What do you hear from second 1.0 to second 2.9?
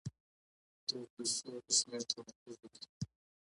پيسو پر شمېر تمرکز وکړئ.